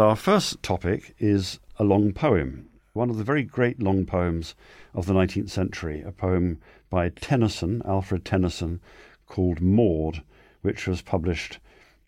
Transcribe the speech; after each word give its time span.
Our 0.00 0.16
first 0.16 0.62
topic 0.62 1.14
is 1.18 1.60
a 1.78 1.84
long 1.84 2.14
poem, 2.14 2.70
one 2.94 3.10
of 3.10 3.18
the 3.18 3.22
very 3.22 3.42
great 3.42 3.82
long 3.82 4.06
poems 4.06 4.54
of 4.94 5.04
the 5.04 5.12
19th 5.12 5.50
century, 5.50 6.00
a 6.00 6.10
poem 6.10 6.58
by 6.88 7.10
Tennyson, 7.10 7.82
Alfred 7.84 8.24
Tennyson, 8.24 8.80
called 9.26 9.60
Maud, 9.60 10.22
which 10.62 10.86
was 10.86 11.02
published 11.02 11.58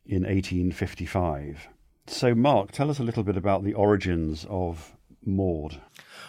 in 0.07 0.23
1855. 0.23 1.69
So, 2.07 2.35
Mark, 2.35 2.73
tell 2.73 2.89
us 2.89 2.99
a 2.99 3.05
little 3.05 3.25
bit 3.25 3.37
about 3.37 3.63
the 3.63 3.75
origins 3.75 4.47
of 4.49 4.97
Maud. 5.23 5.79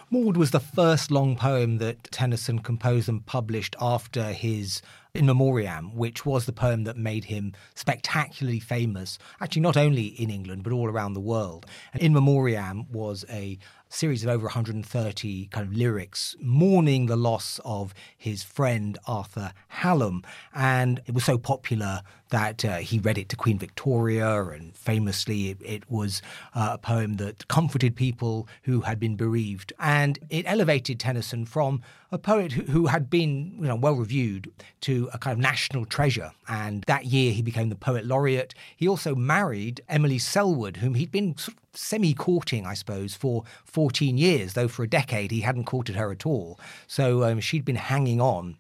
Maud 0.09 0.35
was 0.35 0.51
the 0.51 0.59
first 0.59 1.11
long 1.11 1.37
poem 1.37 1.77
that 1.77 2.11
Tennyson 2.11 2.59
composed 2.59 3.07
and 3.07 3.25
published 3.25 3.77
after 3.79 4.33
his 4.33 4.81
In 5.15 5.27
Memoriam, 5.27 5.95
which 5.95 6.25
was 6.25 6.47
the 6.47 6.51
poem 6.51 6.85
that 6.85 6.97
made 6.97 7.25
him 7.25 7.53
spectacularly 7.75 8.59
famous, 8.59 9.19
actually 9.39 9.61
not 9.61 9.77
only 9.77 10.07
in 10.07 10.31
England, 10.31 10.63
but 10.63 10.73
all 10.73 10.89
around 10.89 11.13
the 11.13 11.19
world. 11.19 11.67
And 11.93 12.01
In 12.01 12.13
Memoriam 12.13 12.91
was 12.91 13.23
a 13.29 13.59
series 13.89 14.23
of 14.23 14.29
over 14.29 14.45
130 14.45 15.45
kind 15.51 15.67
of 15.67 15.71
lyrics 15.71 16.35
mourning 16.41 17.05
the 17.05 17.15
loss 17.15 17.59
of 17.63 17.93
his 18.17 18.41
friend 18.41 18.97
Arthur 19.05 19.53
Hallam. 19.67 20.23
And 20.51 20.99
it 21.05 21.13
was 21.13 21.25
so 21.25 21.37
popular 21.37 22.01
that 22.33 22.65
uh, 22.65 22.77
he 22.77 22.97
read 22.97 23.19
it 23.19 23.29
to 23.29 23.35
Queen 23.35 23.59
Victoria, 23.59 24.41
and 24.45 24.75
famously, 24.75 25.51
it, 25.51 25.57
it 25.63 25.83
was 25.87 26.23
uh, 26.55 26.71
a 26.71 26.77
poem 26.79 27.17
that 27.17 27.47
comforted 27.47 27.95
people 27.95 28.47
who 28.63 28.81
had 28.81 28.99
been 28.99 29.15
bereaved. 29.15 29.71
And 29.79 30.17
it 30.31 30.43
elevated 30.47 30.99
Tennyson 30.99 31.45
from 31.45 31.83
a 32.11 32.17
poet 32.17 32.51
who, 32.53 32.63
who 32.63 32.87
had 32.87 33.07
been 33.07 33.53
you 33.59 33.67
know, 33.67 33.75
well 33.75 33.93
reviewed 33.93 34.51
to 34.81 35.11
a 35.13 35.19
kind 35.19 35.33
of 35.33 35.37
national 35.37 35.85
treasure. 35.85 36.31
And 36.47 36.83
that 36.87 37.05
year, 37.05 37.33
he 37.33 37.43
became 37.43 37.69
the 37.69 37.75
poet 37.75 38.03
laureate. 38.03 38.55
He 38.75 38.87
also 38.87 39.13
married 39.13 39.81
Emily 39.87 40.17
Selwood, 40.17 40.77
whom 40.77 40.95
he'd 40.95 41.11
been 41.11 41.37
sort 41.37 41.57
of 41.57 41.63
semi 41.75 42.15
courting, 42.15 42.65
I 42.65 42.73
suppose, 42.73 43.13
for 43.13 43.43
14 43.65 44.17
years, 44.17 44.53
though 44.53 44.67
for 44.67 44.81
a 44.81 44.89
decade 44.89 45.29
he 45.29 45.41
hadn't 45.41 45.65
courted 45.65 45.95
her 45.97 46.11
at 46.11 46.25
all. 46.25 46.59
So 46.87 47.23
um, 47.25 47.39
she'd 47.41 47.63
been 47.63 47.75
hanging 47.75 48.19
on. 48.19 48.57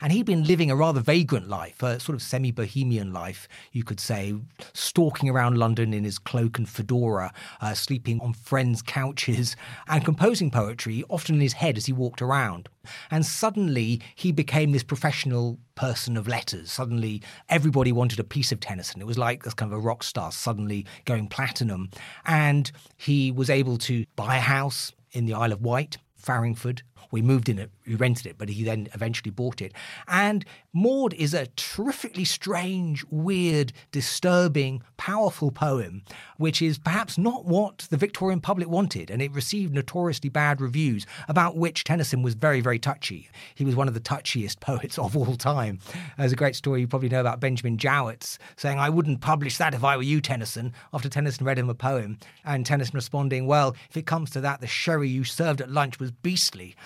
And 0.00 0.12
he'd 0.12 0.26
been 0.26 0.44
living 0.44 0.70
a 0.70 0.76
rather 0.76 1.00
vagrant 1.00 1.48
life, 1.48 1.82
a 1.82 2.00
sort 2.00 2.16
of 2.16 2.22
semi 2.22 2.50
bohemian 2.50 3.12
life, 3.12 3.46
you 3.72 3.84
could 3.84 4.00
say, 4.00 4.34
stalking 4.72 5.28
around 5.28 5.58
London 5.58 5.92
in 5.92 6.04
his 6.04 6.18
cloak 6.18 6.58
and 6.58 6.68
fedora, 6.68 7.32
uh, 7.60 7.74
sleeping 7.74 8.20
on 8.20 8.32
friends' 8.32 8.82
couches, 8.82 9.54
and 9.88 10.04
composing 10.04 10.50
poetry, 10.50 11.04
often 11.08 11.36
in 11.36 11.40
his 11.40 11.54
head 11.54 11.76
as 11.76 11.86
he 11.86 11.92
walked 11.92 12.22
around. 12.22 12.68
And 13.10 13.26
suddenly 13.26 14.00
he 14.14 14.32
became 14.32 14.72
this 14.72 14.82
professional 14.82 15.58
person 15.74 16.16
of 16.16 16.26
letters. 16.26 16.70
Suddenly 16.72 17.22
everybody 17.48 17.92
wanted 17.92 18.18
a 18.18 18.24
piece 18.24 18.52
of 18.52 18.60
Tennyson. 18.60 19.00
It 19.00 19.06
was 19.06 19.18
like 19.18 19.42
this 19.42 19.54
kind 19.54 19.72
of 19.72 19.78
a 19.78 19.82
rock 19.82 20.02
star 20.02 20.32
suddenly 20.32 20.86
going 21.04 21.28
platinum. 21.28 21.90
And 22.24 22.70
he 22.96 23.30
was 23.30 23.50
able 23.50 23.76
to 23.78 24.06
buy 24.14 24.36
a 24.36 24.40
house 24.40 24.92
in 25.12 25.26
the 25.26 25.34
Isle 25.34 25.52
of 25.52 25.62
Wight, 25.62 25.98
Farringford, 26.26 26.82
we 27.10 27.22
moved 27.22 27.48
in 27.48 27.58
it, 27.58 27.70
we 27.86 27.94
rented 27.94 28.26
it, 28.26 28.36
but 28.36 28.48
he 28.48 28.64
then 28.64 28.88
eventually 28.92 29.30
bought 29.30 29.62
it. 29.62 29.72
And 30.08 30.44
Maud 30.72 31.14
is 31.14 31.34
a 31.34 31.46
terrifically 31.46 32.24
strange, 32.24 33.04
weird, 33.10 33.72
disturbing, 33.92 34.82
powerful 34.96 35.50
poem, 35.50 36.02
which 36.36 36.60
is 36.60 36.78
perhaps 36.78 37.16
not 37.16 37.44
what 37.44 37.86
the 37.90 37.96
Victorian 37.96 38.40
public 38.40 38.68
wanted. 38.68 39.10
And 39.10 39.22
it 39.22 39.32
received 39.32 39.72
notoriously 39.72 40.30
bad 40.30 40.60
reviews, 40.60 41.06
about 41.28 41.56
which 41.56 41.84
Tennyson 41.84 42.22
was 42.22 42.34
very, 42.34 42.60
very 42.60 42.78
touchy. 42.78 43.30
He 43.54 43.64
was 43.64 43.76
one 43.76 43.88
of 43.88 43.94
the 43.94 44.00
touchiest 44.00 44.60
poets 44.60 44.98
of 44.98 45.16
all 45.16 45.36
time. 45.36 45.78
There's 46.18 46.32
a 46.32 46.36
great 46.36 46.56
story 46.56 46.80
you 46.80 46.88
probably 46.88 47.08
know 47.08 47.20
about 47.20 47.40
Benjamin 47.40 47.78
Jowett's 47.78 48.38
saying, 48.56 48.78
I 48.78 48.90
wouldn't 48.90 49.20
publish 49.20 49.58
that 49.58 49.74
if 49.74 49.84
I 49.84 49.96
were 49.96 50.02
you, 50.02 50.20
Tennyson, 50.20 50.72
after 50.92 51.08
Tennyson 51.08 51.46
read 51.46 51.58
him 51.58 51.70
a 51.70 51.74
poem. 51.74 52.18
And 52.44 52.66
Tennyson 52.66 52.94
responding, 52.94 53.46
Well, 53.46 53.76
if 53.90 53.96
it 53.96 54.06
comes 54.06 54.30
to 54.30 54.40
that, 54.40 54.60
the 54.60 54.66
sherry 54.66 55.08
you 55.08 55.24
served 55.24 55.60
at 55.60 55.70
lunch 55.70 55.98
was 55.98 56.10
beastly. 56.22 56.76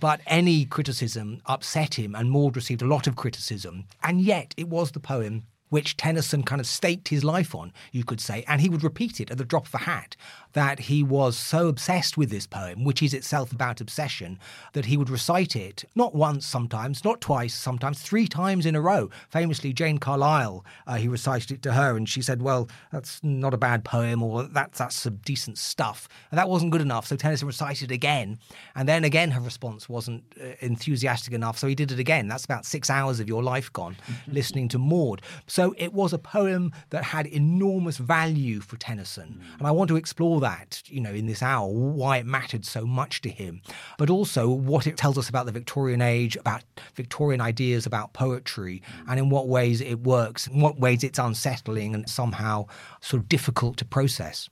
But 0.00 0.20
any 0.26 0.64
criticism 0.64 1.40
upset 1.46 1.94
him, 1.94 2.14
and 2.14 2.30
Maud 2.30 2.56
received 2.56 2.82
a 2.82 2.86
lot 2.86 3.06
of 3.06 3.16
criticism. 3.16 3.84
And 4.02 4.20
yet, 4.20 4.54
it 4.56 4.68
was 4.68 4.90
the 4.90 5.00
poem 5.00 5.44
which 5.70 5.96
Tennyson 5.96 6.44
kind 6.44 6.60
of 6.60 6.66
staked 6.66 7.08
his 7.08 7.24
life 7.24 7.54
on, 7.54 7.72
you 7.90 8.04
could 8.04 8.20
say, 8.20 8.44
and 8.46 8.60
he 8.60 8.68
would 8.68 8.84
repeat 8.84 9.20
it 9.20 9.30
at 9.30 9.38
the 9.38 9.44
drop 9.44 9.66
of 9.66 9.74
a 9.74 9.78
hat 9.78 10.14
that 10.54 10.80
he 10.80 11.02
was 11.02 11.36
so 11.36 11.68
obsessed 11.68 12.16
with 12.16 12.30
this 12.30 12.46
poem, 12.46 12.84
which 12.84 13.02
is 13.02 13.12
itself 13.12 13.52
about 13.52 13.80
obsession, 13.80 14.38
that 14.72 14.86
he 14.86 14.96
would 14.96 15.10
recite 15.10 15.54
it 15.54 15.84
not 15.94 16.14
once 16.14 16.46
sometimes, 16.46 17.04
not 17.04 17.20
twice 17.20 17.54
sometimes, 17.54 18.00
three 18.00 18.26
times 18.26 18.64
in 18.64 18.74
a 18.74 18.80
row. 18.80 19.10
Famously, 19.28 19.72
Jane 19.72 19.98
Carlyle, 19.98 20.64
uh, 20.86 20.94
he 20.94 21.08
recited 21.08 21.50
it 21.50 21.62
to 21.62 21.72
her, 21.72 21.96
and 21.96 22.08
she 22.08 22.22
said, 22.22 22.40
Well, 22.40 22.68
that's 22.90 23.22
not 23.22 23.52
a 23.52 23.58
bad 23.58 23.84
poem, 23.84 24.22
or 24.22 24.44
that's, 24.44 24.78
that's 24.78 24.96
some 24.96 25.16
decent 25.24 25.58
stuff. 25.58 26.08
And 26.30 26.38
that 26.38 26.48
wasn't 26.48 26.72
good 26.72 26.80
enough, 26.80 27.06
so 27.06 27.16
Tennyson 27.16 27.46
recited 27.46 27.90
it 27.90 27.94
again. 27.94 28.38
And 28.74 28.88
then 28.88 29.04
again, 29.04 29.32
her 29.32 29.40
response 29.40 29.88
wasn't 29.88 30.24
uh, 30.40 30.54
enthusiastic 30.60 31.34
enough, 31.34 31.58
so 31.58 31.66
he 31.66 31.74
did 31.74 31.90
it 31.90 31.98
again. 31.98 32.28
That's 32.28 32.44
about 32.44 32.64
six 32.64 32.88
hours 32.88 33.20
of 33.20 33.28
your 33.28 33.42
life 33.42 33.72
gone 33.72 33.96
listening 34.28 34.68
to 34.68 34.78
Maud. 34.78 35.20
So 35.46 35.74
it 35.76 35.92
was 35.92 36.12
a 36.12 36.18
poem 36.18 36.72
that 36.90 37.02
had 37.02 37.26
enormous 37.26 37.98
value 37.98 38.60
for 38.60 38.76
Tennyson. 38.76 39.40
Mm. 39.40 39.58
And 39.58 39.66
I 39.66 39.72
want 39.72 39.88
to 39.88 39.96
explore 39.96 40.40
that, 40.44 40.82
you 40.86 41.00
know, 41.00 41.10
in 41.10 41.26
this 41.26 41.42
hour, 41.42 41.66
why 41.68 42.18
it 42.18 42.26
mattered 42.26 42.66
so 42.66 42.86
much 42.86 43.22
to 43.22 43.30
him, 43.30 43.62
but 43.96 44.10
also 44.10 44.48
what 44.48 44.86
it 44.86 44.98
tells 44.98 45.16
us 45.16 45.30
about 45.30 45.46
the 45.46 45.52
Victorian 45.52 46.02
age, 46.02 46.36
about 46.36 46.62
Victorian 46.94 47.40
ideas 47.40 47.86
about 47.86 48.12
poetry, 48.12 48.82
mm. 48.86 49.04
and 49.08 49.18
in 49.18 49.30
what 49.30 49.48
ways 49.48 49.80
it 49.80 50.00
works, 50.00 50.46
in 50.46 50.60
what 50.60 50.78
ways 50.78 51.02
it's 51.02 51.18
unsettling 51.18 51.94
and 51.94 52.08
somehow 52.08 52.66
sort 53.00 53.22
of 53.22 53.28
difficult 53.28 53.78
to 53.78 53.86
process. 53.86 54.50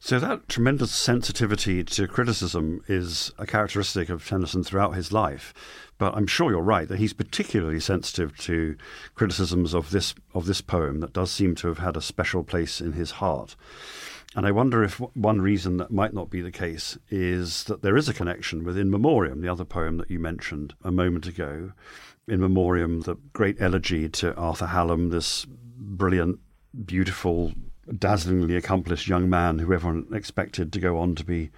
So, 0.00 0.18
that 0.18 0.48
tremendous 0.48 0.90
sensitivity 0.90 1.84
to 1.84 2.06
criticism 2.06 2.82
is 2.86 3.32
a 3.38 3.46
characteristic 3.46 4.08
of 4.08 4.26
Tennyson 4.26 4.64
throughout 4.64 4.94
his 4.94 5.12
life. 5.12 5.54
But 5.98 6.16
I'm 6.16 6.26
sure 6.26 6.50
you're 6.50 6.62
right 6.62 6.88
that 6.88 6.98
he's 6.98 7.12
particularly 7.12 7.78
sensitive 7.78 8.36
to 8.38 8.76
criticisms 9.14 9.74
of 9.74 9.90
this, 9.90 10.14
of 10.34 10.46
this 10.46 10.62
poem 10.62 11.00
that 11.00 11.12
does 11.12 11.30
seem 11.30 11.54
to 11.56 11.68
have 11.68 11.78
had 11.78 11.96
a 11.96 12.00
special 12.00 12.42
place 12.42 12.80
in 12.80 12.92
his 12.92 13.10
heart. 13.12 13.54
And 14.36 14.46
I 14.46 14.52
wonder 14.52 14.84
if 14.84 15.00
one 15.16 15.40
reason 15.40 15.78
that 15.78 15.90
might 15.90 16.14
not 16.14 16.30
be 16.30 16.40
the 16.40 16.52
case 16.52 16.96
is 17.10 17.64
that 17.64 17.82
there 17.82 17.96
is 17.96 18.08
a 18.08 18.14
connection 18.14 18.62
with 18.62 18.78
In 18.78 18.90
Memoriam, 18.90 19.40
the 19.40 19.48
other 19.48 19.64
poem 19.64 19.96
that 19.96 20.10
you 20.10 20.20
mentioned 20.20 20.74
a 20.84 20.92
moment 20.92 21.26
ago. 21.26 21.72
In 22.28 22.40
Memoriam, 22.40 23.00
the 23.00 23.16
great 23.32 23.60
elegy 23.60 24.08
to 24.08 24.34
Arthur 24.36 24.66
Hallam, 24.66 25.10
this 25.10 25.46
brilliant, 25.46 26.38
beautiful, 26.84 27.52
dazzlingly 27.92 28.56
accomplished 28.56 29.08
young 29.08 29.28
man 29.28 29.58
who 29.58 29.72
everyone 29.72 30.06
expected 30.12 30.72
to 30.72 30.80
go 30.80 30.98
on 30.98 31.16
to 31.16 31.24
be 31.24 31.50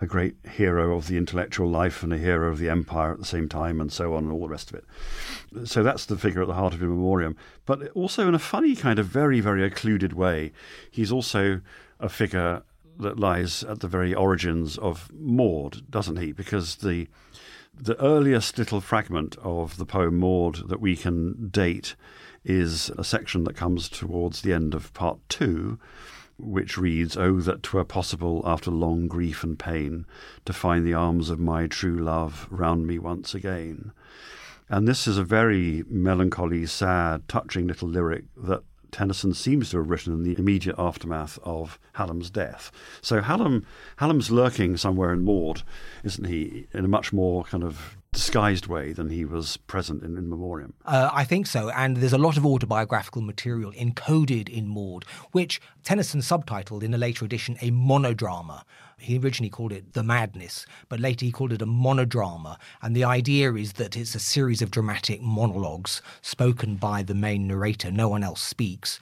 a 0.00 0.06
great 0.06 0.36
hero 0.48 0.96
of 0.96 1.08
the 1.08 1.16
intellectual 1.16 1.68
life 1.68 2.02
and 2.02 2.12
a 2.12 2.18
hero 2.18 2.50
of 2.50 2.58
the 2.58 2.70
empire 2.70 3.12
at 3.12 3.18
the 3.18 3.24
same 3.24 3.48
time, 3.48 3.80
and 3.80 3.92
so 3.92 4.14
on, 4.14 4.24
and 4.24 4.32
all 4.32 4.42
the 4.42 4.48
rest 4.48 4.70
of 4.70 4.76
it. 4.76 5.68
So 5.68 5.82
that's 5.82 6.06
the 6.06 6.16
figure 6.16 6.42
at 6.42 6.48
the 6.48 6.54
heart 6.54 6.74
of 6.74 6.82
In 6.82 6.88
Memoriam. 6.88 7.36
But 7.66 7.88
also, 7.92 8.28
in 8.28 8.34
a 8.34 8.38
funny 8.38 8.76
kind 8.76 8.98
of 8.98 9.06
very, 9.06 9.40
very 9.40 9.64
occluded 9.64 10.12
way, 10.12 10.52
he's 10.90 11.10
also 11.10 11.60
a 11.98 12.08
figure 12.08 12.62
that 12.98 13.18
lies 13.18 13.62
at 13.64 13.80
the 13.80 13.88
very 13.88 14.14
origins 14.14 14.76
of 14.78 15.10
Maud, 15.12 15.88
doesn't 15.90 16.16
he? 16.16 16.32
Because 16.32 16.76
the 16.76 17.08
the 17.80 18.00
earliest 18.02 18.58
little 18.58 18.80
fragment 18.80 19.36
of 19.40 19.76
the 19.76 19.86
poem 19.86 20.18
Maud 20.18 20.68
that 20.68 20.80
we 20.80 20.96
can 20.96 21.48
date 21.48 21.94
is 22.44 22.90
a 22.98 23.04
section 23.04 23.44
that 23.44 23.54
comes 23.54 23.88
towards 23.88 24.42
the 24.42 24.52
end 24.52 24.74
of 24.74 24.92
part 24.94 25.18
two, 25.28 25.78
which 26.38 26.78
reads, 26.78 27.16
Oh, 27.16 27.40
that 27.40 27.62
'twere 27.62 27.84
possible 27.84 28.42
after 28.44 28.70
long 28.70 29.08
grief 29.08 29.42
and 29.42 29.58
pain 29.58 30.06
to 30.44 30.52
find 30.52 30.86
the 30.86 30.94
arms 30.94 31.30
of 31.30 31.40
my 31.40 31.66
true 31.66 31.98
love 31.98 32.46
round 32.50 32.86
me 32.86 32.98
once 32.98 33.34
again. 33.34 33.92
And 34.68 34.86
this 34.86 35.06
is 35.06 35.18
a 35.18 35.24
very 35.24 35.84
melancholy, 35.88 36.66
sad, 36.66 37.26
touching 37.26 37.66
little 37.66 37.88
lyric 37.88 38.24
that 38.36 38.62
Tennyson 38.90 39.34
seems 39.34 39.70
to 39.70 39.78
have 39.78 39.90
written 39.90 40.12
in 40.12 40.22
the 40.22 40.38
immediate 40.38 40.76
aftermath 40.78 41.38
of 41.42 41.78
Hallam's 41.94 42.30
death. 42.30 42.70
So 43.02 43.20
Hallam, 43.20 43.66
Hallam's 43.96 44.30
lurking 44.30 44.76
somewhere 44.76 45.12
in 45.12 45.24
Maud, 45.24 45.62
isn't 46.04 46.26
he, 46.26 46.66
in 46.72 46.84
a 46.84 46.88
much 46.88 47.12
more 47.12 47.44
kind 47.44 47.64
of 47.64 47.96
disguised 48.18 48.66
way 48.66 48.92
than 48.92 49.10
he 49.10 49.24
was 49.24 49.56
present 49.68 50.02
in, 50.02 50.18
in 50.18 50.28
Memoriam. 50.28 50.74
Uh, 50.84 51.08
I 51.12 51.22
think 51.22 51.46
so. 51.46 51.70
And 51.70 51.98
there's 51.98 52.12
a 52.12 52.18
lot 52.18 52.36
of 52.36 52.44
autobiographical 52.44 53.22
material 53.22 53.70
encoded 53.72 54.48
in 54.48 54.66
Maud, 54.66 55.04
which 55.30 55.60
Tennyson 55.84 56.20
subtitled 56.20 56.82
in 56.82 56.92
a 56.92 56.98
later 56.98 57.24
edition 57.24 57.56
a 57.60 57.70
monodrama. 57.70 58.64
He 58.98 59.16
originally 59.16 59.50
called 59.50 59.70
it 59.70 59.92
The 59.92 60.02
Madness, 60.02 60.66
but 60.88 60.98
later 60.98 61.24
he 61.24 61.30
called 61.30 61.52
it 61.52 61.62
a 61.62 61.66
monodrama. 61.66 62.56
And 62.82 62.96
the 62.96 63.04
idea 63.04 63.54
is 63.54 63.74
that 63.74 63.96
it's 63.96 64.16
a 64.16 64.20
series 64.20 64.62
of 64.62 64.72
dramatic 64.72 65.22
monologues 65.22 66.02
spoken 66.20 66.74
by 66.74 67.04
the 67.04 67.14
main 67.14 67.46
narrator. 67.46 67.92
No 67.92 68.08
one 68.08 68.24
else 68.24 68.42
speaks 68.42 68.98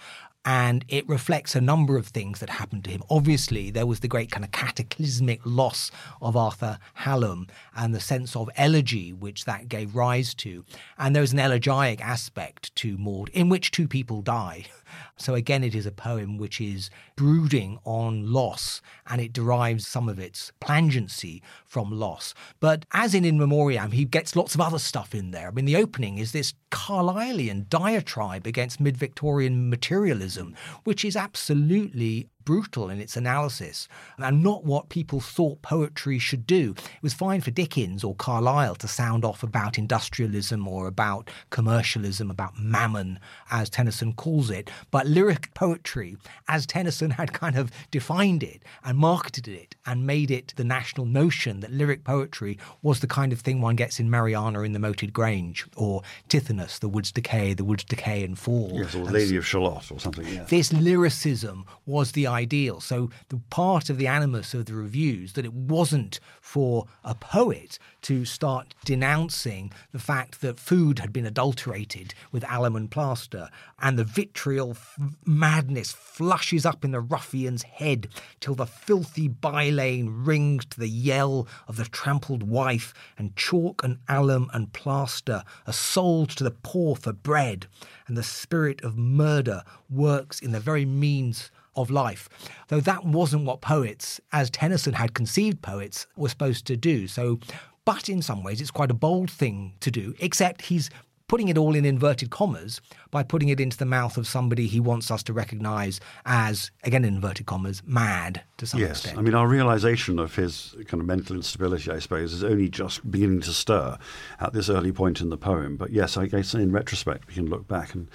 and 0.46 0.84
it 0.88 1.08
reflects 1.08 1.56
a 1.56 1.60
number 1.60 1.98
of 1.98 2.06
things 2.06 2.38
that 2.38 2.48
happened 2.48 2.84
to 2.84 2.90
him. 2.90 3.02
Obviously, 3.10 3.68
there 3.72 3.84
was 3.84 3.98
the 3.98 4.06
great 4.06 4.30
kind 4.30 4.44
of 4.44 4.52
cataclysmic 4.52 5.40
loss 5.44 5.90
of 6.22 6.36
Arthur 6.36 6.78
Hallam 6.94 7.48
and 7.74 7.92
the 7.92 8.00
sense 8.00 8.36
of 8.36 8.48
elegy 8.56 9.12
which 9.12 9.44
that 9.44 9.68
gave 9.68 9.96
rise 9.96 10.34
to. 10.34 10.64
And 10.98 11.16
there's 11.16 11.32
an 11.32 11.40
elegiac 11.40 12.00
aspect 12.00 12.74
to 12.76 12.96
Maud 12.96 13.28
in 13.30 13.48
which 13.48 13.72
two 13.72 13.88
people 13.88 14.22
die. 14.22 14.66
So 15.18 15.34
again, 15.34 15.64
it 15.64 15.74
is 15.74 15.86
a 15.86 15.90
poem 15.90 16.36
which 16.36 16.60
is 16.60 16.90
brooding 17.16 17.78
on 17.84 18.32
loss 18.32 18.82
and 19.06 19.20
it 19.20 19.32
derives 19.32 19.86
some 19.86 20.08
of 20.08 20.18
its 20.18 20.52
plangency 20.60 21.42
from 21.64 21.90
loss. 21.90 22.34
But 22.60 22.84
as 22.92 23.14
in 23.14 23.24
In 23.24 23.38
Memoriam, 23.38 23.92
he 23.92 24.04
gets 24.04 24.36
lots 24.36 24.54
of 24.54 24.60
other 24.60 24.78
stuff 24.78 25.14
in 25.14 25.30
there. 25.30 25.48
I 25.48 25.50
mean, 25.50 25.64
the 25.64 25.76
opening 25.76 26.18
is 26.18 26.32
this 26.32 26.54
Carlylean 26.70 27.68
diatribe 27.68 28.46
against 28.46 28.78
mid 28.78 28.96
Victorian 28.96 29.70
materialism, 29.70 30.35
which 30.84 31.04
is 31.04 31.16
absolutely 31.16 32.28
brutal 32.46 32.88
in 32.88 32.98
its 32.98 33.16
analysis 33.16 33.88
and 34.16 34.42
not 34.42 34.64
what 34.64 34.88
people 34.88 35.20
thought 35.20 35.60
poetry 35.60 36.18
should 36.18 36.46
do. 36.46 36.74
It 36.78 37.02
was 37.02 37.12
fine 37.12 37.42
for 37.42 37.50
Dickens 37.50 38.02
or 38.02 38.14
Carlyle 38.14 38.76
to 38.76 38.88
sound 38.88 39.24
off 39.24 39.42
about 39.42 39.76
industrialism 39.76 40.66
or 40.66 40.86
about 40.86 41.28
commercialism, 41.50 42.30
about 42.30 42.58
mammon, 42.58 43.18
as 43.50 43.68
Tennyson 43.68 44.14
calls 44.14 44.48
it. 44.48 44.70
But 44.90 45.06
lyric 45.06 45.52
poetry, 45.52 46.16
as 46.48 46.64
Tennyson 46.64 47.10
had 47.10 47.34
kind 47.34 47.56
of 47.56 47.70
defined 47.90 48.42
it 48.42 48.62
and 48.84 48.96
marketed 48.96 49.48
it 49.48 49.74
and 49.84 50.06
made 50.06 50.30
it 50.30 50.54
the 50.56 50.64
national 50.64 51.04
notion 51.04 51.60
that 51.60 51.72
lyric 51.72 52.04
poetry 52.04 52.58
was 52.80 53.00
the 53.00 53.06
kind 53.08 53.32
of 53.32 53.40
thing 53.40 53.60
one 53.60 53.76
gets 53.76 53.98
in 53.98 54.08
Mariana 54.08 54.62
in 54.62 54.72
the 54.72 54.78
Moated 54.78 55.12
Grange 55.12 55.66
or 55.76 56.02
Tithonus, 56.28 56.78
the 56.78 56.88
woods 56.88 57.10
decay, 57.10 57.54
the 57.54 57.64
woods 57.64 57.82
decay 57.82 58.22
and 58.22 58.38
fall. 58.38 58.70
Yes, 58.72 58.94
or 58.94 59.04
Lady 59.04 59.36
of 59.36 59.44
Shalott 59.44 59.90
or 59.90 59.98
something. 59.98 60.26
Yeah. 60.28 60.44
This 60.44 60.72
lyricism 60.72 61.66
was 61.86 62.12
the 62.12 62.28
ideal. 62.36 62.80
So 62.80 63.10
the 63.28 63.40
part 63.50 63.90
of 63.90 63.98
the 63.98 64.06
animus 64.06 64.54
of 64.54 64.66
the 64.66 64.74
reviews 64.74 65.32
that 65.32 65.44
it 65.44 65.52
wasn't 65.52 66.20
for 66.40 66.86
a 67.02 67.14
poet 67.14 67.78
to 68.02 68.24
start 68.24 68.74
denouncing 68.84 69.72
the 69.92 69.98
fact 69.98 70.40
that 70.42 70.60
food 70.60 70.98
had 70.98 71.12
been 71.12 71.26
adulterated 71.26 72.14
with 72.30 72.44
alum 72.48 72.76
and 72.76 72.90
plaster, 72.90 73.48
and 73.80 73.98
the 73.98 74.04
vitriol 74.04 74.70
f- 74.72 74.98
madness 75.24 75.92
flushes 75.92 76.64
up 76.64 76.84
in 76.84 76.92
the 76.92 77.00
ruffian's 77.00 77.62
head 77.62 78.08
till 78.40 78.54
the 78.54 78.66
filthy 78.66 79.28
bylane 79.28 80.26
rings 80.26 80.64
to 80.66 80.78
the 80.78 80.88
yell 80.88 81.48
of 81.66 81.76
the 81.76 81.84
trampled 81.84 82.42
wife, 82.42 82.92
and 83.18 83.34
chalk 83.36 83.82
and 83.82 83.98
alum 84.08 84.48
and 84.52 84.72
plaster 84.72 85.42
are 85.66 85.72
sold 85.72 86.30
to 86.30 86.44
the 86.44 86.50
poor 86.50 86.94
for 86.94 87.12
bread, 87.12 87.66
and 88.06 88.16
the 88.16 88.22
spirit 88.22 88.82
of 88.82 88.96
murder 88.96 89.62
works 89.88 90.40
in 90.40 90.52
the 90.52 90.60
very 90.60 90.84
means 90.84 91.50
of 91.76 91.90
life. 91.90 92.28
Though 92.68 92.80
that 92.80 93.04
wasn't 93.04 93.44
what 93.44 93.60
poets, 93.60 94.20
as 94.32 94.50
Tennyson 94.50 94.94
had 94.94 95.14
conceived 95.14 95.62
poets, 95.62 96.06
were 96.16 96.28
supposed 96.28 96.66
to 96.66 96.76
do. 96.76 97.06
So, 97.06 97.38
but 97.84 98.08
in 98.08 98.22
some 98.22 98.42
ways, 98.42 98.60
it's 98.60 98.70
quite 98.70 98.90
a 98.90 98.94
bold 98.94 99.30
thing 99.30 99.74
to 99.80 99.90
do, 99.90 100.14
except 100.18 100.62
he's 100.62 100.90
putting 101.28 101.48
it 101.48 101.58
all 101.58 101.74
in 101.74 101.84
inverted 101.84 102.30
commas 102.30 102.80
by 103.10 103.22
putting 103.22 103.48
it 103.48 103.60
into 103.60 103.76
the 103.76 103.84
mouth 103.84 104.16
of 104.16 104.26
somebody 104.26 104.66
he 104.66 104.80
wants 104.80 105.10
us 105.10 105.22
to 105.24 105.32
recognize 105.32 106.00
as, 106.24 106.70
again, 106.84 107.04
in 107.04 107.14
inverted 107.14 107.46
commas, 107.46 107.82
mad 107.84 108.42
to 108.58 108.66
some 108.66 108.80
yes. 108.80 108.90
extent. 108.90 109.18
I 109.18 109.22
mean, 109.22 109.34
our 109.34 109.48
realization 109.48 110.18
of 110.18 110.36
his 110.36 110.74
kind 110.86 111.00
of 111.00 111.06
mental 111.06 111.36
instability, 111.36 111.90
I 111.90 111.98
suppose, 111.98 112.32
is 112.32 112.44
only 112.44 112.68
just 112.68 113.10
beginning 113.10 113.40
to 113.42 113.52
stir 113.52 113.98
at 114.40 114.52
this 114.52 114.68
early 114.68 114.92
point 114.92 115.20
in 115.20 115.30
the 115.30 115.36
poem. 115.36 115.76
But 115.76 115.90
yes, 115.90 116.16
I 116.16 116.26
guess 116.26 116.54
in 116.54 116.72
retrospect, 116.72 117.26
we 117.26 117.34
can 117.34 117.50
look 117.50 117.66
back 117.66 117.94
and 117.94 118.08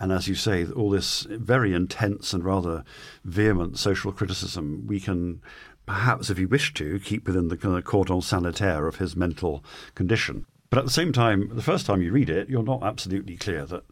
and 0.00 0.12
as 0.12 0.28
you 0.28 0.34
say, 0.34 0.66
all 0.66 0.90
this 0.90 1.22
very 1.22 1.74
intense 1.74 2.32
and 2.32 2.44
rather 2.44 2.84
vehement 3.24 3.78
social 3.78 4.12
criticism, 4.12 4.86
we 4.86 5.00
can 5.00 5.40
perhaps, 5.86 6.30
if 6.30 6.38
you 6.38 6.46
wish 6.46 6.74
to, 6.74 7.00
keep 7.00 7.26
within 7.26 7.48
the 7.48 7.56
kind 7.56 7.76
of 7.76 7.84
cordon 7.84 8.20
sanitaire 8.20 8.86
of 8.86 8.96
his 8.96 9.16
mental 9.16 9.64
condition. 9.94 10.44
But 10.70 10.80
at 10.80 10.84
the 10.84 10.90
same 10.90 11.12
time, 11.12 11.50
the 11.54 11.62
first 11.62 11.86
time 11.86 12.02
you 12.02 12.12
read 12.12 12.28
it, 12.28 12.50
you're 12.50 12.62
not 12.62 12.82
absolutely 12.82 13.36
clear 13.36 13.64
that, 13.66 13.84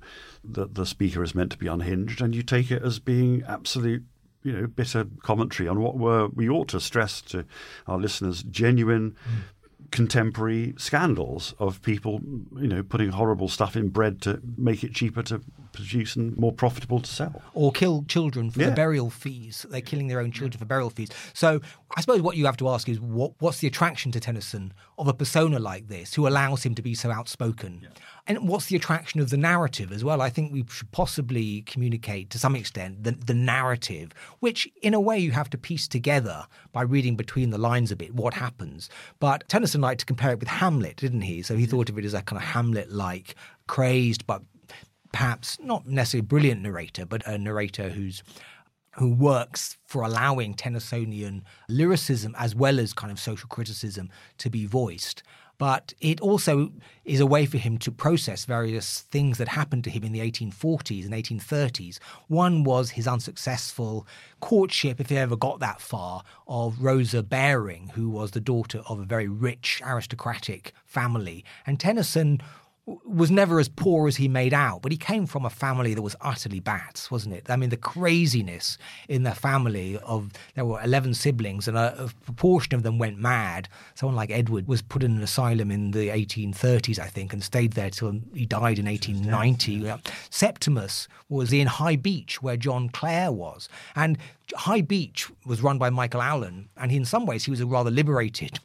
that 0.45 0.75
the 0.75 0.85
speaker 0.85 1.23
is 1.23 1.35
meant 1.35 1.53
to 1.53 1.59
be 1.59 1.67
unhinged, 1.67 2.21
and 2.21 2.35
you 2.35 2.43
take 2.43 2.71
it 2.71 2.83
as 2.83 2.99
being 2.99 3.43
absolute 3.49 4.05
you 4.43 4.53
know, 4.53 4.67
bitter 4.69 5.07
commentary 5.23 5.69
on 5.69 5.81
what 5.81 5.99
were 5.99 6.29
we 6.29 6.49
ought 6.49 6.69
to 6.69 6.79
stress 6.79 7.21
to 7.21 7.45
our 7.89 7.99
listeners 7.99 8.45
genuine, 8.45 9.11
mm 9.11 9.43
contemporary 9.91 10.75
scandals 10.79 11.55
of 11.59 11.83
people, 11.83 12.21
you 12.57 12.67
know, 12.67 12.83
putting 12.83 13.11
horrible 13.11 13.49
stuff 13.49 13.77
in 13.77 13.89
bread 13.89 14.21
to 14.23 14.41
make 14.57 14.85
it 14.85 14.95
cheaper 14.95 15.23
to 15.25 15.41
produce 15.73 16.17
and 16.17 16.37
more 16.37 16.53
profitable 16.53 17.01
to 17.01 17.11
sell. 17.11 17.43
Or 17.55 17.71
kill 17.71 18.05
children 18.09 18.51
for 18.51 18.61
yeah. 18.61 18.71
the 18.71 18.75
burial 18.75 19.11
fees. 19.11 19.67
They're 19.69 19.81
killing 19.81 20.09
their 20.09 20.21
own 20.21 20.33
children 20.33 20.59
for 20.59 20.65
burial 20.65 20.91
fees. 20.91 21.11
So 21.35 21.61
I 21.97 22.01
suppose 22.01 22.23
what 22.23 22.37
you 22.37 22.47
have 22.47 22.57
to 22.59 22.69
ask 22.69 22.89
is 22.89 22.99
what, 22.99 23.33
what's 23.39 23.59
the 23.59 23.69
attraction 23.69 24.11
to 24.13 24.21
Tennyson 24.21 24.73
of 24.99 25.07
a 25.07 25.15
persona 25.15 25.59
like 25.59 25.89
this 25.89 26.15
who 26.15 26.27
allows 26.27 26.65
him 26.65 26.75
to 26.75 26.83
be 26.83 26.95
so 26.95 27.11
outspoken? 27.11 27.81
Yeah. 27.83 27.89
And 28.29 28.49
what's 28.49 28.67
the 28.67 28.77
attraction 28.77 29.21
of 29.21 29.31
the 29.31 29.37
narrative 29.37 29.93
as 29.93 30.03
well? 30.03 30.21
I 30.21 30.31
think 30.31 30.53
we 30.53 30.65
should 30.69 30.91
possibly 30.91 31.63
communicate 31.63 32.29
to 32.31 32.39
some 32.39 32.57
extent 32.57 33.05
the, 33.05 33.13
the 33.13 33.35
narrative, 33.35 34.13
which 34.41 34.69
in 34.83 34.95
a 34.95 35.01
way 35.01 35.19
you 35.19 35.31
have 35.31 35.49
to 35.51 35.59
piece 35.59 35.87
together 35.87 36.47
by 36.73 36.83
reading 36.83 37.15
between 37.15 37.51
the 37.51 37.59
lines 37.59 37.93
a 37.93 37.97
bit 37.97 38.15
what 38.15 38.35
happens. 38.35 38.91
But 39.21 39.49
Tennyson 39.49 39.81
liked 39.87 40.01
to 40.01 40.07
compare 40.07 40.33
it 40.33 40.41
with 40.41 40.49
Hamlet, 40.49 40.97
didn't 40.97 41.23
he? 41.23 41.43
So 41.43 41.57
he 41.57 41.67
mm. 41.67 41.71
thought 41.71 41.89
of 41.89 41.97
it 41.99 42.05
as 42.05 42.13
a 42.13 42.23
kind 42.23 42.43
of 42.43 42.49
Hamlet 42.49 42.91
like, 42.91 43.37
crazed, 43.69 44.27
but 44.27 44.43
perhaps 45.13 45.59
not 45.61 45.87
necessarily 45.87 46.27
brilliant 46.27 46.61
narrator, 46.63 47.07
but 47.07 47.27
a 47.27 47.39
narrator 47.39 47.89
who's 47.89 48.23
who 48.97 49.13
works 49.13 49.77
for 49.85 50.03
allowing 50.03 50.55
Tennysonian 50.55 51.43
lyricism 51.69 52.35
as 52.39 52.55
well 52.55 52.81
as 52.81 52.95
kind 52.95 53.13
of 53.13 53.21
social 53.21 53.47
criticism 53.47 54.09
to 54.39 54.49
be 54.49 54.65
voiced. 54.65 55.23
But 55.59 55.95
it 56.01 56.21
also 56.21 56.71
is 57.05 57.21
a 57.21 57.27
way 57.27 57.47
for 57.47 57.59
him 57.59 57.79
to 57.79 57.91
process 57.91 58.45
various 58.45 59.01
things 59.01 59.39
that 59.39 59.49
happened 59.49 59.85
to 59.85 59.91
him 59.91 60.05
in 60.05 60.13
the 60.13 60.21
1840s 60.21 61.05
and 61.05 61.15
1830s. 61.15 61.99
One 62.29 62.65
was 62.65 62.91
his 62.91 63.09
unsuccessful 63.09 64.07
courtship, 64.41 65.01
if 65.01 65.09
he 65.09 65.17
ever 65.17 65.37
got 65.37 65.61
that 65.61 65.81
far, 65.81 66.23
of 66.47 66.83
Rosa 66.83 67.23
Baring, 67.23 67.91
who 67.95 68.11
was 68.11 68.33
the 68.33 68.41
daughter 68.41 68.83
of 68.89 68.99
a 68.99 69.05
very 69.05 69.29
rich 69.29 69.81
aristocratic 69.85 70.73
family. 70.85 71.45
And 71.67 71.81
Tennyson 71.81 72.43
was 72.87 73.33
never 73.33 73.59
as 73.59 73.69
poor 73.69 74.07
as 74.07 74.17
he 74.17 74.29
made 74.29 74.55
out, 74.55 74.81
but 74.81 74.93
he 74.93 74.99
came 74.99 75.27
from 75.27 75.45
a 75.45 75.51
family 75.51 75.93
that 75.95 76.03
was 76.03 76.15
utterly 76.21 76.61
bats, 76.61 77.11
wasn't 77.11 77.35
it? 77.35 77.51
I 77.51 77.57
mean, 77.57 77.71
the 77.71 77.77
craziness 77.77 78.79
in 79.09 79.25
the 79.25 79.33
family 79.33 79.99
of 79.99 80.31
there 80.55 80.65
were 80.65 80.81
eleven 80.81 81.13
siblings, 81.13 81.67
and 81.67 81.77
a, 81.77 82.05
a, 82.05 82.09
proportion 82.25 82.75
of 82.75 82.85
them 82.85 82.99
went 82.99 83.19
mad. 83.19 83.69
Someone 83.95 84.15
like 84.15 84.31
Edward 84.31 84.69
was 84.69 84.83
put 84.83 85.03
in 85.03 85.17
an 85.17 85.23
asylum 85.23 85.73
in 85.73 85.91
the 85.91 86.09
1830s, 86.09 87.01
I 87.01 87.09
think, 87.09 87.33
and 87.33 87.43
stayed 87.43 87.73
there 87.73 87.91
till 87.91 88.21
he 88.33 88.47
died 88.47 88.79
in 88.79 88.87
1890. 88.87 89.73
Yeah. 89.73 89.99
Septimus 90.31 91.09
was 91.29 91.53
in 91.53 91.67
High 91.67 91.97
Beach, 91.97 92.41
where 92.41 92.57
John 92.57 92.89
Clare 92.89 93.33
was, 93.33 93.69
and 93.97 94.17
High 94.55 94.83
Beach 94.83 95.29
was 95.45 95.61
run 95.61 95.79
by 95.79 95.91
Michael 95.91 96.23
Allen, 96.23 96.69
and 96.77 96.93
in 96.93 97.05
some 97.05 97.27
ways 97.27 97.45
he 97.45 97.51
was 97.51 97.61
a 97.61 97.67
rather 97.67 97.91
liberated 97.91 98.61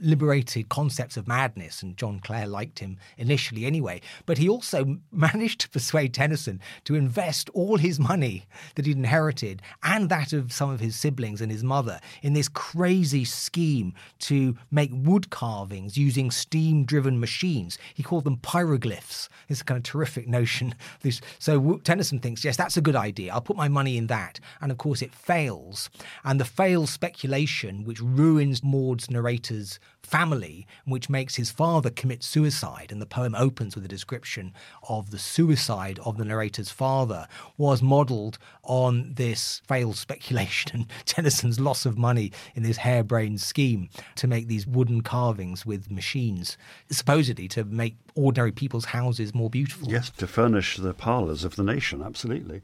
liberated 0.00 0.68
concepts 0.68 1.16
of 1.16 1.28
madness, 1.28 1.82
and 1.82 1.96
John 1.96 2.20
Clare 2.20 2.46
liked 2.46 2.78
him 2.78 2.98
initially 3.16 3.64
anyway. 3.64 4.00
But 4.26 4.38
he 4.38 4.48
also 4.48 4.98
managed 5.12 5.60
to 5.62 5.68
persuade 5.68 6.14
Tennyson 6.14 6.60
to 6.84 6.94
invest 6.94 7.50
all 7.50 7.76
his 7.76 7.98
money 7.98 8.46
that 8.74 8.86
he'd 8.86 8.96
inherited 8.96 9.62
and 9.82 10.08
that 10.08 10.32
of 10.32 10.52
some 10.52 10.70
of 10.70 10.80
his 10.80 10.96
siblings 10.96 11.40
and 11.40 11.50
his 11.50 11.64
mother 11.64 12.00
in 12.22 12.32
this 12.32 12.48
crazy 12.48 13.24
scheme 13.24 13.94
to 14.20 14.56
make 14.70 14.90
wood 14.92 15.30
carvings 15.30 15.96
using 15.96 16.30
steam 16.30 16.84
driven 16.84 17.20
machines. 17.20 17.78
He 17.94 18.02
called 18.02 18.24
them 18.24 18.38
pyroglyphs. 18.38 19.28
It's 19.48 19.60
a 19.60 19.64
kind 19.64 19.78
of 19.78 19.84
terrific 19.84 20.28
notion. 20.28 20.74
So 21.38 21.78
Tennyson 21.84 22.20
thinks, 22.20 22.44
yes, 22.44 22.56
that's 22.56 22.76
a 22.76 22.80
good 22.80 22.96
idea. 22.96 23.32
I'll 23.32 23.40
put 23.40 23.56
my 23.56 23.68
money 23.68 23.96
in 23.96 24.06
that. 24.06 24.40
And 24.60 24.72
of 24.72 24.78
course, 24.78 25.02
it 25.02 25.14
fails. 25.14 25.90
And 26.24 26.40
the 26.40 26.44
failed 26.44 26.88
speculation, 26.88 27.84
which 27.84 28.00
ruins 28.00 28.62
Maud's 28.62 29.10
narrator's 29.10 29.78
family, 30.02 30.66
which 30.84 31.08
makes 31.08 31.36
his 31.36 31.50
father 31.50 31.90
commit 31.90 32.22
suicide. 32.22 32.92
And 32.92 33.00
the 33.00 33.06
poem 33.06 33.34
opens 33.34 33.74
with 33.74 33.84
a 33.84 33.88
description 33.88 34.52
of 34.88 35.10
the 35.10 35.18
suicide 35.18 35.98
of 36.04 36.18
the 36.18 36.24
narrator's 36.24 36.70
father, 36.70 37.26
was 37.56 37.82
modelled 37.82 38.38
on 38.62 39.14
this 39.14 39.62
failed 39.66 39.96
speculation 39.96 40.70
and 40.72 40.86
Tennyson's 41.06 41.60
loss 41.60 41.86
of 41.86 41.98
money 41.98 42.32
in 42.54 42.62
this 42.62 42.78
harebrained 42.78 43.40
scheme 43.40 43.88
to 44.16 44.26
make 44.26 44.46
these 44.46 44.66
wooden 44.66 45.02
carvings 45.02 45.64
with 45.64 45.90
machines, 45.90 46.56
supposedly 46.90 47.48
to 47.48 47.64
make 47.64 47.96
ordinary 48.14 48.52
people's 48.52 48.86
houses 48.86 49.34
more 49.34 49.50
beautiful. 49.50 49.88
Yes, 49.88 50.10
to 50.18 50.26
furnish 50.26 50.76
the 50.76 50.94
parlours 50.94 51.44
of 51.44 51.56
the 51.56 51.64
nation, 51.64 52.02
absolutely. 52.02 52.62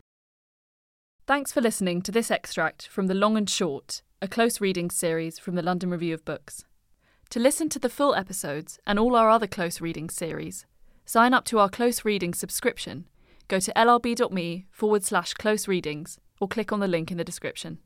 Thanks 1.26 1.52
for 1.52 1.60
listening 1.60 2.02
to 2.02 2.12
this 2.12 2.30
extract 2.30 2.88
from 2.88 3.06
The 3.06 3.14
Long 3.14 3.36
and 3.36 3.48
Short, 3.48 4.02
a 4.20 4.26
close 4.26 4.60
reading 4.60 4.90
series 4.90 5.38
from 5.38 5.54
the 5.54 5.62
London 5.62 5.90
Review 5.90 6.12
of 6.14 6.24
Books. 6.24 6.64
To 7.30 7.38
listen 7.38 7.68
to 7.68 7.78
the 7.78 7.88
full 7.88 8.16
episodes 8.16 8.80
and 8.88 8.98
all 8.98 9.14
our 9.14 9.30
other 9.30 9.46
close 9.46 9.80
reading 9.80 10.10
series, 10.10 10.66
sign 11.04 11.32
up 11.32 11.44
to 11.44 11.60
our 11.60 11.68
close 11.68 12.04
reading 12.04 12.34
subscription, 12.34 13.06
go 13.46 13.60
to 13.60 13.72
lrb.me 13.74 14.66
forward 14.72 15.04
slash 15.04 15.34
close 15.34 15.68
readings 15.68 16.18
or 16.40 16.48
click 16.48 16.72
on 16.72 16.80
the 16.80 16.88
link 16.88 17.12
in 17.12 17.18
the 17.18 17.24
description. 17.24 17.78